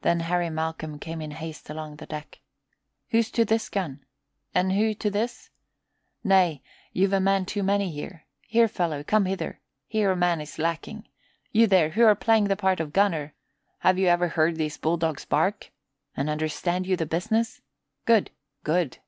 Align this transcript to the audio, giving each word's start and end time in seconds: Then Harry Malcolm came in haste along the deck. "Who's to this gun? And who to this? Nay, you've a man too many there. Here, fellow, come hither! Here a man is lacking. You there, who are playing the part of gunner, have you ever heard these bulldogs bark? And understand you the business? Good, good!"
Then 0.00 0.18
Harry 0.26 0.50
Malcolm 0.50 0.98
came 0.98 1.20
in 1.20 1.30
haste 1.30 1.70
along 1.70 1.98
the 1.98 2.06
deck. 2.06 2.40
"Who's 3.10 3.30
to 3.30 3.44
this 3.44 3.68
gun? 3.68 4.04
And 4.52 4.72
who 4.72 4.92
to 4.94 5.08
this? 5.08 5.50
Nay, 6.24 6.64
you've 6.92 7.12
a 7.12 7.20
man 7.20 7.46
too 7.46 7.62
many 7.62 7.94
there. 7.96 8.26
Here, 8.42 8.66
fellow, 8.66 9.04
come 9.04 9.26
hither! 9.26 9.60
Here 9.86 10.10
a 10.10 10.16
man 10.16 10.40
is 10.40 10.58
lacking. 10.58 11.06
You 11.52 11.68
there, 11.68 11.90
who 11.90 12.02
are 12.02 12.16
playing 12.16 12.46
the 12.48 12.56
part 12.56 12.80
of 12.80 12.92
gunner, 12.92 13.34
have 13.78 13.98
you 14.00 14.08
ever 14.08 14.30
heard 14.30 14.56
these 14.56 14.78
bulldogs 14.78 15.24
bark? 15.24 15.70
And 16.16 16.28
understand 16.28 16.88
you 16.88 16.96
the 16.96 17.06
business? 17.06 17.60
Good, 18.04 18.32
good!" 18.64 18.98